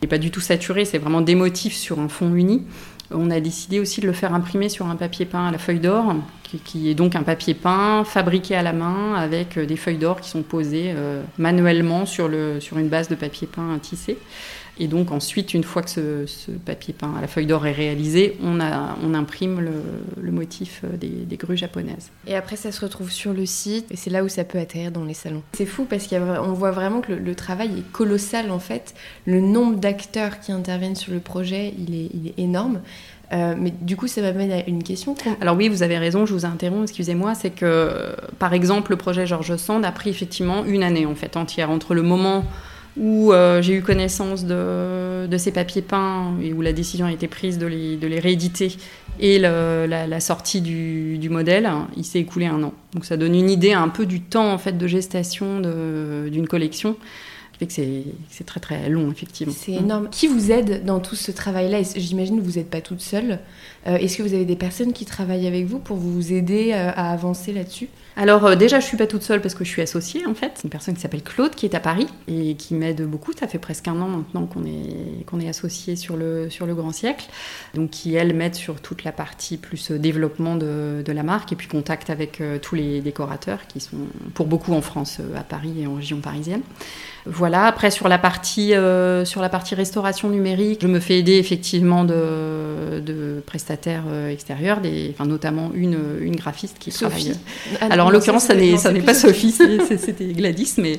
[0.00, 2.62] il n'est pas du tout saturé, c'est vraiment des motifs sur un fond uni.
[3.12, 5.80] On a décidé aussi de le faire imprimer sur un papier peint à la feuille
[5.80, 6.14] d'or,
[6.64, 10.20] qui, est donc un papier peint fabriqué à la main avec euh, des feuilles d'or
[10.20, 14.16] qui sont posées euh, manuellement sur, le, sur une base de papier peint tissé.
[14.78, 18.36] Et donc ensuite, une fois que ce, papier peint à la feuille d'or est réalisé,
[18.42, 22.10] on, a, on imprime le, motif euh, des, grues japonaises.
[22.26, 24.90] Et après, ça se retrouve sur le site, et c'est là où ça peut atterrir
[24.90, 25.42] dans les salons.
[25.52, 28.94] C'est fou parce qu'on voit vraiment que le, travail est colossal en fait.
[29.26, 32.80] Le nombre d'acteurs qui interviennent sur le projet, il est, il est énorme.
[33.32, 35.14] Euh, mais du coup, ça m'amène à une question.
[35.40, 37.34] Alors oui, vous avez raison, je vous interromps, excusez-moi.
[37.34, 41.36] C'est que, par exemple, le projet Georges Sand a pris effectivement une année en fait
[41.36, 42.44] entière entre le moment
[42.96, 47.12] où euh, j'ai eu connaissance de, de, ces papiers peints et où la décision a
[47.12, 48.76] été prise de les, de les rééditer
[49.20, 52.72] et la, sortie du, du modèle, il s'est écoulé un an.
[52.94, 56.96] Donc ça donne une idée un peu du temps en fait de gestation d'une collection
[57.66, 59.54] que c'est très très long, effectivement.
[59.56, 60.08] C'est énorme.
[60.10, 61.82] Qui vous aide dans tout ce travail-là?
[61.96, 63.38] J'imagine que vous n'êtes pas toute seule.
[63.86, 66.90] Euh, est-ce que vous avez des personnes qui travaillent avec vous pour vous aider euh,
[66.94, 67.88] à avancer là-dessus?
[68.20, 70.60] Alors euh, déjà, je suis pas toute seule parce que je suis associée en fait.
[70.62, 73.32] Une personne qui s'appelle Claude qui est à Paris et qui m'aide beaucoup.
[73.32, 76.74] Ça fait presque un an maintenant qu'on est qu'on est associé sur le sur le
[76.74, 77.26] Grand Siècle.
[77.72, 81.56] Donc qui elle m'aide sur toute la partie plus développement de, de la marque et
[81.56, 83.96] puis contact avec tous les décorateurs qui sont
[84.34, 86.60] pour beaucoup en France, à Paris et en région parisienne.
[87.24, 87.64] Voilà.
[87.64, 88.74] Après sur la partie
[89.24, 94.80] sur la partie restauration numérique, je me fais aider effectivement de, de prestataires euh, extérieurs,
[94.80, 97.34] des, enfin, notamment une, une graphiste qui travaille.
[97.80, 100.98] Ah, Alors en l'occurrence, ça n'est pas Sophie, c'était Gladys, mais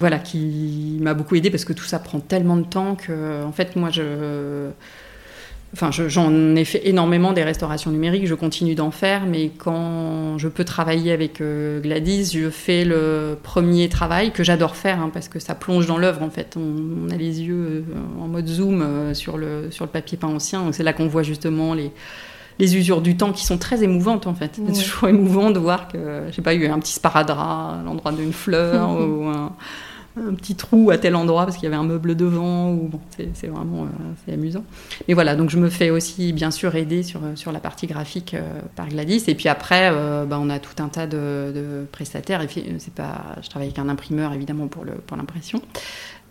[0.00, 3.52] voilà, qui m'a beaucoup aidé parce que tout ça prend tellement de temps que, en
[3.52, 4.70] fait, moi, je
[5.74, 10.48] Enfin, j'en ai fait énormément des restaurations numériques, je continue d'en faire, mais quand je
[10.48, 15.28] peux travailler avec euh, Gladys, je fais le premier travail que j'adore faire, hein, parce
[15.28, 16.58] que ça plonge dans l'œuvre en fait.
[16.58, 20.28] On, a les yeux euh, en mode zoom euh, sur, le, sur le papier peint
[20.28, 21.90] ancien, donc c'est là qu'on voit justement les,
[22.62, 24.60] les usures du temps qui sont très émouvantes en fait.
[24.72, 28.32] C'est toujours émouvant de voir que, j'ai pas eu un petit sparadrap à l'endroit d'une
[28.32, 29.52] fleur ou un
[30.16, 32.72] un petit trou à tel endroit parce qu'il y avait un meuble devant.
[32.72, 33.00] Ou bon,
[33.34, 34.64] c'est vraiment euh, amusant.
[35.08, 38.34] Mais voilà, donc je me fais aussi bien sûr aider sur, sur la partie graphique
[38.34, 39.24] euh, par Gladys.
[39.28, 42.42] Et puis après, euh, bah, on a tout un tas de, prestataires.
[42.78, 44.84] C'est pas, je travaille avec un imprimeur évidemment pour
[45.16, 45.60] l'impression.
[45.60, 45.68] Pour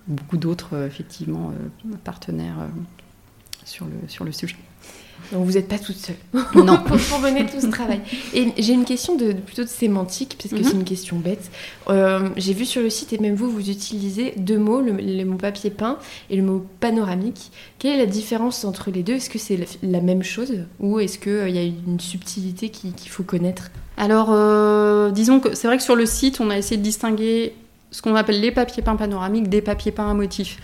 [0.08, 1.54] Beaucoup d'autres effectivement
[2.04, 2.67] partenaires
[3.65, 4.58] sur, le, sur le sujet.
[5.31, 6.15] Donc vous n'êtes pas toute seule
[6.55, 6.77] non.
[6.86, 8.01] pour, mener tout ce travail.
[8.34, 10.81] Et j'ai une question de, plutôt de sémantique, parce que c'est mhm.
[10.81, 11.51] une question bête.
[11.89, 15.38] Euh, j'ai vu sur le site, et même vous, vous utilisez deux mots, le, mot
[15.38, 15.97] papier peint
[16.29, 17.51] et le mot panoramique.
[17.79, 19.13] Quelle est la différence entre les deux?
[19.13, 20.53] Est-ce que c'est la, même chose?
[20.79, 23.71] Ou est-ce qu'il euh, y a une subtilité qu'il faut connaître?
[23.97, 27.53] Alors, euh, disons que c'est vrai que sur le site, on a essayé de distinguer
[27.91, 30.57] ce qu'on appelle les papiers peints panoramiques des papiers peints à motifs.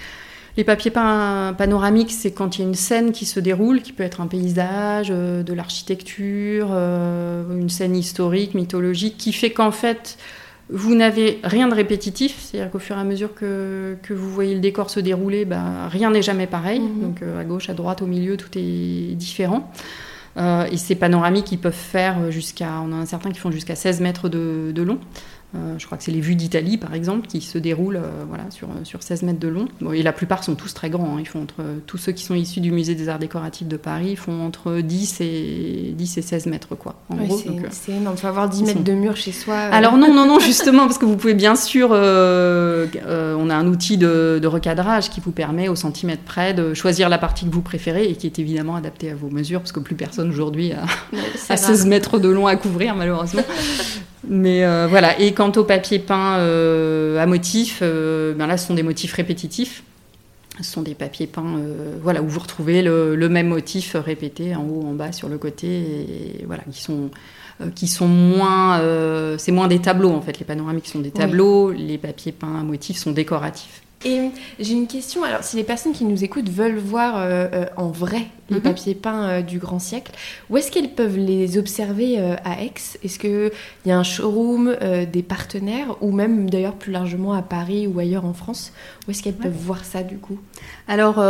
[0.57, 3.93] Les papiers peints panoramiques, c'est quand il y a une scène qui se déroule, qui
[3.93, 9.69] peut être un paysage, euh, de l'architecture, euh, une scène historique, mythologique, qui fait qu'en
[9.69, 10.17] fait,
[10.71, 14.59] vous n'avez rien de répétitif, c'est-à-dire qu'au fur et à mesure que, vous voyez le
[14.59, 16.79] décor se dérouler, bah, rien n'est jamais pareil.
[16.79, 17.01] Mhm.
[17.01, 19.71] Donc euh, à gauche, à droite, au milieu, tout est différent.
[20.37, 24.01] et ces panoramiques, ils peuvent faire jusqu'à, on a un certain qui font jusqu'à 16
[24.01, 24.99] mètres de long.
[25.57, 28.45] Euh, je crois que c'est les vues d'Italie, par exemple, qui se déroulent euh, voilà,
[28.49, 29.67] sur, sur 16 mètres de long.
[29.93, 31.15] et la plupart sont tous très grands.
[31.17, 31.19] Hein.
[31.19, 34.15] Ils font entre, tous ceux qui sont issus du Musée des Arts Décoratifs de Paris
[34.15, 36.75] font entre 10 et, 10 et 16 mètres.
[36.75, 38.15] Quoi, en gros, euh, c'est énorme.
[38.17, 39.55] Il faut avoir 10 mètres de mur chez soi.
[39.55, 41.91] Alors non, non, non, justement, parce que vous pouvez bien sûr...
[41.91, 47.09] on a un outil de, de, recadrage qui vous permet au centimètre près de choisir
[47.09, 49.79] la partie que vous préférez et qui est évidemment adaptée à vos mesures, parce que
[49.79, 50.83] plus personne aujourd'hui a,
[51.49, 53.43] a 16 mètres de long à couvrir, malheureusement.
[54.29, 58.67] Mais euh, voilà, et quant au papier peint euh, à motifs, euh, ben là ce
[58.67, 59.83] sont des motifs répétitifs.
[60.59, 61.59] Ce sont des papiers peints
[62.01, 65.67] voilà, où vous retrouvez le, même motif répété en haut, en bas, sur le côté,
[65.67, 67.11] et voilà, qui sont,
[67.75, 68.81] qui sont moins.
[69.37, 70.39] c'est moins des tableaux en fait.
[70.39, 73.83] Les panoramiques sont des tableaux, les papiers peints à motifs sont décoratifs.
[74.05, 74.29] Et
[74.59, 77.15] j'ai une question, alors si les personnes qui nous écoutent veulent voir
[77.77, 78.61] en vrai les mhm.
[78.61, 80.11] papiers peints euh, du grand siècle.
[80.49, 82.73] Où est-ce qu'elles peuvent les observer euh, à Aix?
[83.03, 83.51] Est-ce qu'il
[83.85, 87.99] y a un showroom, euh, des partenaires, ou même d'ailleurs plus largement à Paris ou
[87.99, 88.71] ailleurs en France?
[89.07, 90.39] Où est-ce qu'elles peuvent voir ça du coup?
[90.87, 91.21] Alors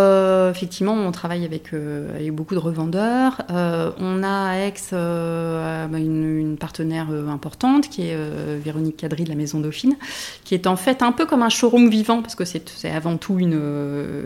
[0.49, 3.41] effectivement, on travaille avec, avec beaucoup de revendeurs.
[3.49, 8.15] on a à Aix bah, une, partenaire importante qui est
[8.57, 9.95] Véronique Cadry de la Maison Dauphine,
[10.43, 13.39] qui est en fait un peu comme un showroom vivant, parce que c'est avant tout
[13.39, 13.59] une,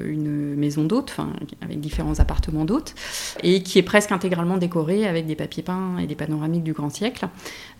[0.05, 1.15] une maison d'hôtes,
[1.61, 2.93] avec différents appartements d'hôtes
[3.43, 6.89] et qui est presque intégralement décoré avec des papiers peints et des panoramiques du grand
[6.89, 7.27] siècle.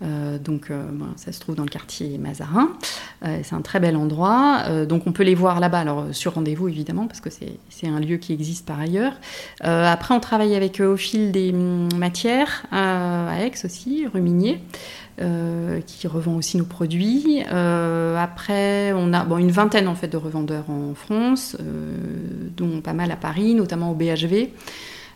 [0.03, 0.83] Euh, donc euh,
[1.15, 2.71] ça se trouve dans le quartier Mazarin.
[3.23, 4.85] Euh, c'est un très bel endroit.
[4.85, 7.40] donc on peut les voir là-bas, alors sur rendez-vous évidemment, parce que c'est
[7.83, 9.13] un lieu qui existe par ailleurs.
[9.61, 14.21] après on travaille avec eux au fil des hum, matières à Aix aussi, rue
[15.85, 17.41] qui revend aussi nos produits.
[17.41, 21.57] après, on a une vingtaine en fait de revendeurs en France,
[22.57, 24.49] dont pas mal à Paris, notamment au BHV.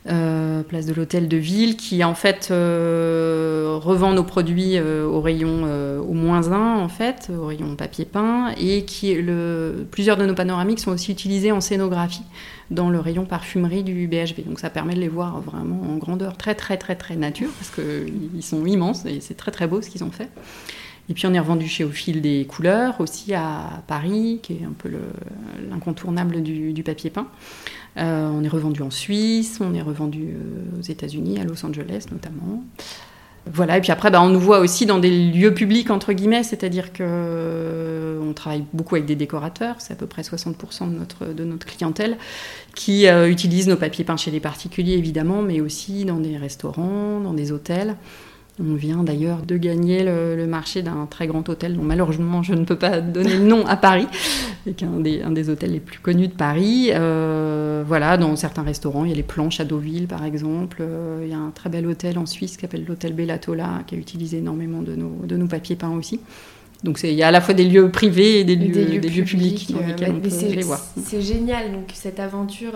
[0.07, 5.19] Euh, place de l'hôtel de ville, qui en fait euh, revend nos produits euh, au
[5.19, 5.63] rayon
[6.07, 10.35] au moins 1 en fait, au rayon papier peint, et qui le, plusieurs de nos
[10.35, 12.21] panoramiques sont aussi utilisés en scénographie
[12.69, 14.45] dans le rayon parfumerie du BHB.
[14.45, 17.71] Donc ça permet de les voir vraiment en grandeur, très très très très nature, parce
[17.71, 20.29] qu'ils sont immenses et c'est très très beau ce qu'ils ont fait.
[21.09, 24.65] Et puis on est revendu chez Au fil des couleurs, aussi à Paris, qui est
[24.65, 24.89] un peu
[25.69, 27.27] l'incontournable du, papier peint.
[27.97, 32.07] Euh, on est revendu en Suisse, on est revendu euh, aux États-Unis, à Los Angeles
[32.11, 32.63] notamment.
[33.45, 36.41] Voilà, et puis après, bah, on nous voit aussi dans des lieux publics, entre guillemets,
[36.41, 41.27] c'est-à-dire qu'on euh, travaille beaucoup avec des décorateurs, c'est à peu près 60% de notre,
[41.27, 42.17] de notre clientèle,
[42.73, 47.33] qui utilisent nos papiers peints chez les particuliers, évidemment, mais aussi dans des restaurants, dans
[47.33, 47.95] des hôtels.
[48.57, 52.63] On vient d'ailleurs de gagner le, marché d'un très grand hôtel dont malheureusement je ne
[52.63, 54.07] peux pas donner le nom à Paris,
[54.63, 56.89] qui est un des, un des hôtels les plus connus de Paris.
[56.93, 60.77] Euh, voilà, dans certains restaurants, il y a les planches à Deauville par exemple.
[60.79, 63.95] Euh, il y a un très bel hôtel en Suisse qui s'appelle l'hôtel Bellatola, qui
[63.95, 66.21] a utilisé énormément de nos, de nos papiers peints aussi.
[66.83, 69.23] Donc il y a à la fois des lieux privés et des lieux, des lieux,
[69.23, 70.79] publics, dans lesquels voir.
[71.03, 72.75] C'est génial, donc cette aventure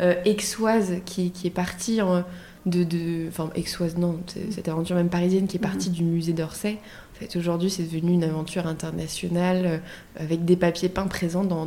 [0.00, 2.22] euh, exoise qui, qui, est partie en
[2.68, 4.18] de, enfin exoise non,
[4.50, 5.94] cette aventure même parisienne qui est partie mhm.
[5.94, 6.78] du musée d'Orsay.
[7.14, 9.78] En fait, aujourd'hui, c'est devenu une aventure internationale euh,
[10.16, 11.66] avec des papiers peints présents dans,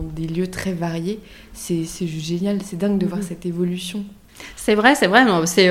[0.00, 1.20] des lieux très variés.
[1.54, 3.26] C'est génial, c'est dingue de voir mhm.
[3.26, 4.04] cette évolution.
[4.56, 5.24] C'est vrai, c'est vrai.
[5.46, 5.70] C'est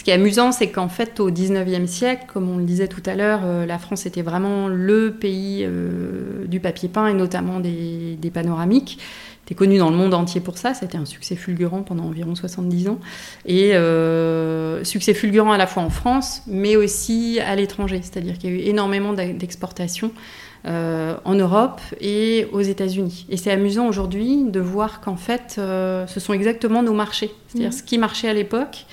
[0.00, 3.02] ce qui est amusant, c'est qu'en fait, au 19e siècle, comme on le disait tout
[3.04, 7.60] à l'heure, euh, la France était vraiment le pays euh, du papier peint et notamment
[7.60, 8.98] des, panoramiques.
[9.50, 10.74] C'était connu dans le monde entier pour ça.
[10.74, 13.00] C'était un succès fulgurant pendant environ 70 ans.
[13.46, 17.98] Et euh, succès fulgurant à la fois en France, mais aussi à l'étranger.
[18.00, 20.12] C'est-à-dire qu'il y a eu énormément d'exportations.
[20.64, 23.26] en Europe et aux États-Unis.
[23.28, 27.30] Et c'est amusant aujourd'hui de voir qu'en fait, ce sont exactement nos marchés.
[27.48, 27.72] C'est-à-dire mmh.
[27.72, 28.86] ce qui marchait à l'époque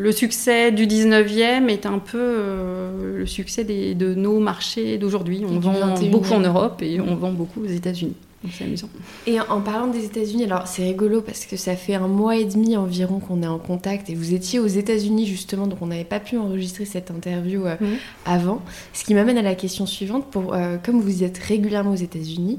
[0.00, 5.44] le succès du 19e est un peu euh, le succès de nos marchés d'aujourd'hui.
[5.46, 8.16] On vend beaucoup en Europe et on vend beaucoup aux États-Unis.
[8.50, 8.88] c'est amusant.
[9.26, 12.46] Et en parlant des États-Unis, alors c'est rigolo parce que ça fait un mois et
[12.46, 16.04] demi environ qu'on est en contact et vous étiez aux États-Unis justement, donc on n'avait
[16.04, 17.76] pas pu enregistrer cette interview euh,
[18.24, 18.62] avant.
[18.94, 22.58] Ce qui m'amène à la question suivante pour, euh, comme vous êtes régulièrement aux États-Unis,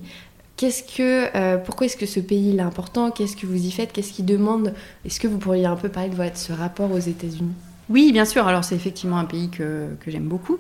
[0.62, 3.10] Qu'est-ce que, euh, pourquoi est-ce que ce pays est important?
[3.10, 3.92] Qu'est-ce que vous y faites?
[3.92, 4.76] Qu'est-ce qu'il demande?
[5.04, 7.56] Est-ce que vous pourriez un peu parler de votre, ce rapport aux États-Unis?
[7.90, 8.46] Oui, bien sûr.
[8.46, 10.60] Alors c'est effectivement un pays que, que j'aime beaucoup.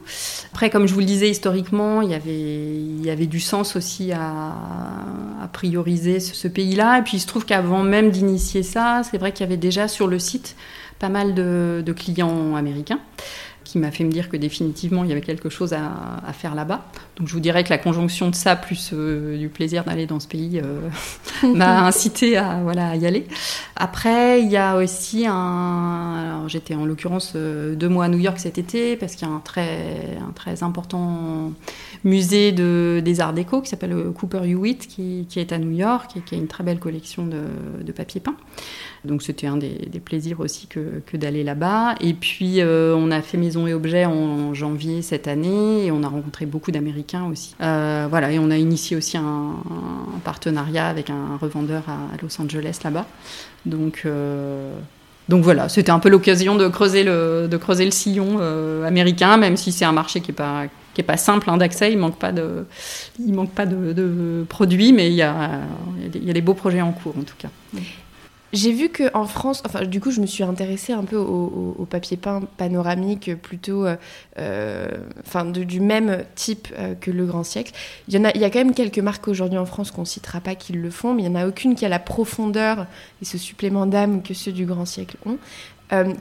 [0.53, 3.75] Après, comme je vous le disais historiquement, il y avait, il y avait du sens
[3.75, 4.55] aussi à,
[5.53, 6.97] prioriser ce, pays-là.
[6.97, 9.87] Et puis il se trouve qu'avant même d'initier ça, c'est vrai qu'il y avait déjà
[9.87, 10.55] sur le site
[10.97, 12.99] pas mal de clients américains
[13.71, 16.83] qui m'a fait me dire que définitivement il y avait quelque chose à, faire là-bas.
[17.17, 20.19] Donc je vous dirais que la conjonction de ça plus euh, du plaisir d'aller dans
[20.19, 20.89] ce pays euh,
[21.55, 23.25] m'a incité à voilà y aller.
[23.77, 28.39] Après il y a aussi un, j'étais en l'occurrence euh, deux mois à New York
[28.39, 31.53] cet été parce qu'il y a un très un très important
[32.03, 36.11] musée de, des arts déco qui s'appelle Cooper Hewitt qui, qui, est à New York
[36.17, 37.43] et qui a une très belle collection de,
[37.83, 38.35] de papier peint.
[39.03, 41.95] Donc c'était un des, plaisirs aussi que, d'aller là-bas.
[42.01, 46.03] Et puis euh, on a fait Maison et Objets en, janvier cette année et on
[46.03, 47.55] a rencontré beaucoup d'Américains aussi.
[47.61, 49.55] Euh, voilà, et on a initié aussi un,
[50.23, 53.05] partenariat avec un revendeur à, Los Angeles là-bas.
[53.65, 54.73] Donc euh,
[55.29, 58.39] donc voilà, c'était un peu l'occasion de creuser le, de creuser le sillon
[58.83, 61.91] américain, même si c'est un marché qui n'est pas, qui est pas simple hein, d'accès,
[61.91, 62.65] il manque pas de,
[63.19, 65.61] il manque pas de, produits, mais il y, a,
[66.13, 67.49] il y a des beaux projets en cours en tout cas.
[68.53, 72.17] J'ai vu qu'en France, enfin, du coup, je me suis intéressée un peu au, papier
[72.17, 73.95] peint panoramique, plutôt euh,
[74.39, 74.89] euh,
[75.25, 77.71] enfin, du même type euh, que le Grand Siècle.
[78.09, 80.01] Il y, en a, il y a quand même quelques marques aujourd'hui en France qu'on
[80.01, 81.99] ne citera pas qui le font, mais il n'y en a aucune qui a la
[81.99, 82.87] profondeur
[83.21, 85.37] et ce supplément d'âme que ceux du Grand Siècle ont.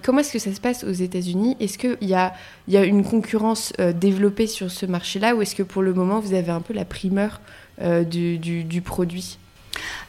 [0.03, 1.57] comment est-ce que ça se passe aux États-Unis?
[1.59, 2.33] Est-ce qu'il y a,
[2.69, 6.35] y a une concurrence développée sur ce marché-là ou est-ce que pour le moment vous
[6.35, 7.41] avez un peu la primeur
[7.81, 9.39] du produit?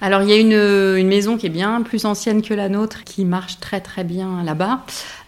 [0.02, 3.24] Alors il y a une, maison qui est bien plus ancienne que la nôtre, qui
[3.26, 4.84] marche très très bien là-bas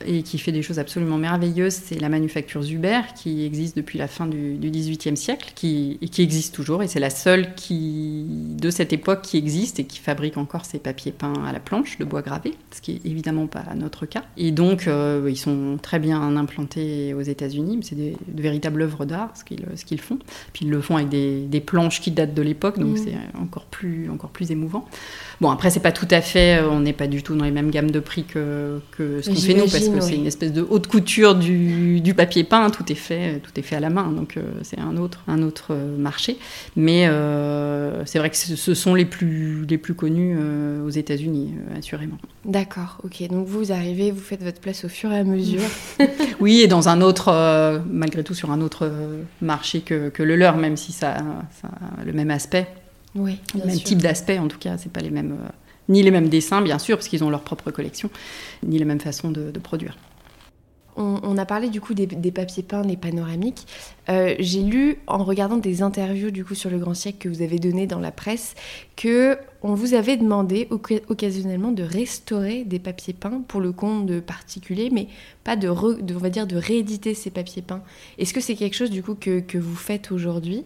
[0.06, 1.74] et qui fait des choses absolument merveilleuses.
[1.74, 6.24] C'est la manufacture Zuber qui existe depuis la fin du, XVIIIe siècle qui, et qui
[6.24, 6.82] existe toujours.
[6.82, 10.80] Et c'est la seule qui, de cette époque qui existe et qui fabrique encore ses
[10.80, 14.24] papiers peints à la planche de bois gravé, ce qui est évidemment pas notre cas.
[14.38, 17.80] Et donc euh, ils sont très bien implantés aux États-Unis.
[17.84, 19.44] C'est de véritables œuvres d'art ce
[19.86, 20.18] qu'ils font.
[20.54, 23.04] Puis ils le font avec des, planches qui datent de l'époque, donc mmh.
[23.06, 24.88] c'est encore plus, encore plus émouvant
[25.42, 27.52] Bon, après, c'est pas tout à fait, euh, on n'est pas du tout dans les
[27.52, 30.54] mêmes gammes de prix que, que ce qu'on fait nous, parce que c'est une espèce
[30.54, 33.90] de haute couture du, du, papier peint, tout est fait, tout est fait à la
[33.90, 36.38] main, donc euh, c'est un autre, un autre euh, marché.
[36.76, 37.10] Mais
[38.06, 40.38] c'est vrai que ce sont les plus, les plus connus
[40.86, 42.18] aux États-Unis, assurément.
[42.46, 43.28] D'accord, ok.
[43.30, 45.62] Donc vous arrivez, vous faites votre place au fur et à mesure.
[46.40, 48.90] oui, et dans un autre, malgré tout, sur un autre
[49.42, 51.18] marché que, que le leur, même si ça,
[51.62, 52.68] ça a le même aspect.
[53.16, 55.50] Oui, le même type d'aspect, en tout cas, c'est pas les mêmes, euh,
[55.90, 58.10] ni les mêmes dessins, bien sûr, parce qu'ils ont leur propre collection,
[58.64, 59.98] ni la même façon de, produire.
[60.96, 63.66] On, a parlé du coup des, papiers peints, des panoramiques.
[64.10, 67.42] Euh, j'ai lu en regardant des interviews du coup sur le Grand Siècle que vous
[67.42, 68.54] avez donné dans la presse
[68.96, 74.20] que on vous avait demandé occasionnellement de restaurer des papiers peints pour le compte de
[74.20, 75.08] particuliers, mais
[75.44, 77.82] pas de, on va dire de rééditer ces papiers peints.
[78.18, 80.66] Est-ce que c'est quelque chose du coup que, que vous faites aujourd'hui?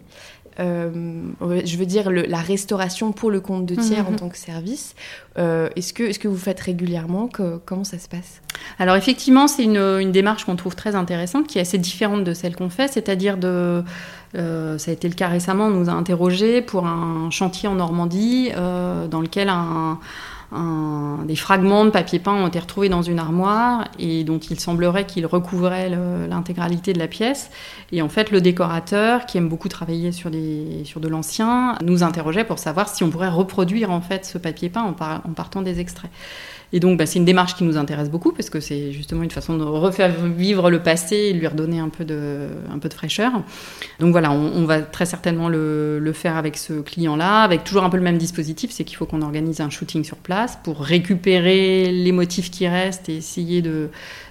[0.58, 4.16] Je veux dire la restauration pour le compte de tiers en mhm.
[4.16, 4.94] tant que service.
[5.38, 7.28] Euh, est-ce que, est que vous faites régulièrement?
[7.64, 8.40] Comment ça se passe?
[8.78, 12.56] Alors effectivement, c'est une, démarche qu'on trouve très intéressante, qui est assez différente de celle
[12.56, 13.84] qu'on fait, c'est-à-dire de...
[14.34, 17.76] Euh, ça a été le cas récemment, on nous a interrogés pour un chantier en
[17.76, 19.98] Normandie dans lequel un
[20.50, 25.04] des fragments de papier peint ont été retrouvés dans une armoire et dont il semblerait
[25.04, 25.90] qu'ils recouvraient
[26.28, 27.50] l'intégralité de la pièce.
[27.92, 30.30] Et en fait, le décorateur, qui aime beaucoup travailler sur,
[30.84, 34.70] sur de l'ancien, nous interrogeait pour savoir si on pourrait reproduire en fait ce papier
[34.70, 36.10] peint en, partant des extraits.
[36.72, 39.30] Et donc, bah, c'est une démarche qui nous intéresse beaucoup parce que c'est justement une
[39.30, 42.94] façon de refaire vivre le passé et lui redonner un peu de, un peu de
[42.94, 43.32] fraîcheur.
[44.00, 47.90] Donc voilà, on, va très certainement le, le faire avec ce client-là, avec toujours un
[47.90, 51.90] peu le même dispositif, c'est qu'il faut qu'on organise un shooting sur place pour récupérer
[51.90, 53.88] les motifs qui restent et essayer de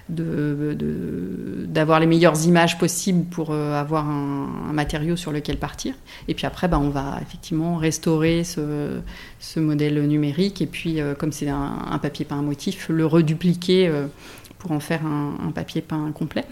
[0.08, 5.94] d'avoir de, les meilleures images possibles pour euh, avoir un, matériau sur lequel partir.
[6.28, 9.00] Et puis après, bah, on va effectivement restaurer ce,
[9.40, 14.06] ce modèle numérique et puis, euh, comme c'est un, papier peint motif, le redupliquer euh,
[14.58, 16.44] pour en faire un, papier peint complet.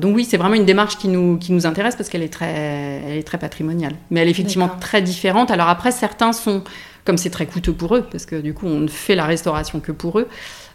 [0.00, 3.02] donc oui, c'est vraiment une démarche qui nous, qui nous intéresse parce qu'elle est, très,
[3.06, 3.94] elle est très patrimoniale.
[4.10, 5.50] Mais elle est effectivement très différente.
[5.50, 6.64] Alors après, certains sont,
[7.04, 9.78] comme c'est très coûteux pour eux, parce que du coup, on ne fait la restauration
[9.78, 10.28] que pour eux,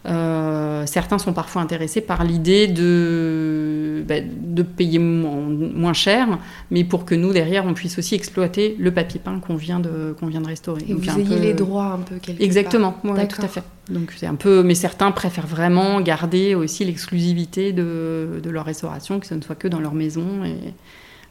[0.05, 6.39] euh, certains sont parfois intéressés par l'idée de, bah, de payer moins, cher,
[6.71, 10.15] mais pour que nous, derrière, on puisse aussi exploiter le papier peint qu'on vient, de,
[10.19, 10.83] qu'on vient de restaurer.
[10.87, 13.27] Et vous ayez les droits un peu quelque Exactement, part.
[13.27, 13.63] tout à fait.
[13.89, 19.19] Donc c'est un peu, mais certains préfèrent vraiment garder aussi l'exclusivité de, de, leur restauration,
[19.19, 20.43] que ce ne soit que dans leur maison.
[20.45, 20.73] Et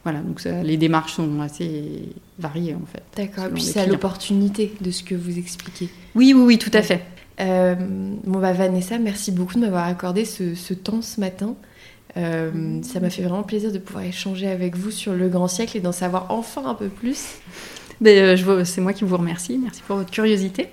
[0.03, 3.03] voilà, donc les démarches sont assez variées en fait.
[3.15, 5.89] D'accord, et puis c'est à l'opportunité de ce que vous expliquez.
[6.15, 7.05] Oui, oui, oui, tout à fait.
[7.39, 7.75] Euh,
[8.23, 11.55] bon bah Vanessa, merci beaucoup de m'avoir accordé ce, temps ce matin.
[12.15, 15.77] Euh, ça m'a fait vraiment plaisir de pouvoir échanger avec vous sur le grand siècle
[15.77, 17.39] et d'en savoir enfin un peu plus.
[18.01, 19.57] Ben, euh, c'est moi qui vous remercie.
[19.57, 20.69] Merci pour votre curiosité.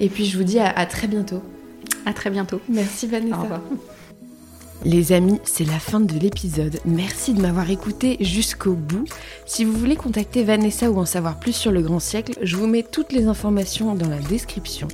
[0.00, 1.42] Et puis je vous dis à, très bientôt.
[2.04, 2.60] À très bientôt.
[2.68, 3.38] Merci Vanessa.
[3.38, 3.60] Au revoir.
[4.84, 6.80] Les amis, c'est la fin de l'épisode.
[6.84, 9.04] Merci de m'avoir écouté jusqu'au bout.
[9.46, 12.66] Si vous voulez contacter Vanessa ou en savoir plus sur le grand siècle, je vous
[12.66, 14.88] mets toutes les informations dans la description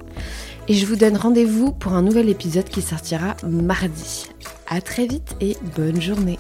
[0.69, 4.29] et je vous donne rendez-vous pour un nouvel épisode qui sortira mardi.
[4.67, 6.39] A très vite et bonne journée